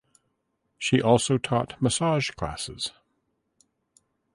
[0.79, 2.91] She also taught massage classes.